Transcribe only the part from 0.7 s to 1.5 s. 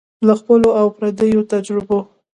او پردیو